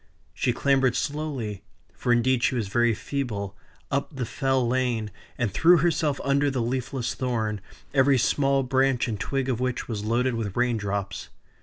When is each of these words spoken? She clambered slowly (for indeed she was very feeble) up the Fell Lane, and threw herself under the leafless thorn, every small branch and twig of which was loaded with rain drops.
She 0.33 0.51
clambered 0.51 0.95
slowly 0.95 1.61
(for 1.93 2.11
indeed 2.11 2.41
she 2.41 2.55
was 2.55 2.69
very 2.69 2.95
feeble) 2.95 3.55
up 3.91 4.15
the 4.15 4.25
Fell 4.25 4.67
Lane, 4.67 5.11
and 5.37 5.53
threw 5.53 5.77
herself 5.77 6.19
under 6.23 6.49
the 6.49 6.59
leafless 6.59 7.13
thorn, 7.13 7.61
every 7.93 8.17
small 8.17 8.63
branch 8.63 9.07
and 9.07 9.19
twig 9.19 9.47
of 9.47 9.59
which 9.59 9.87
was 9.87 10.03
loaded 10.03 10.33
with 10.33 10.57
rain 10.57 10.75
drops. 10.77 11.29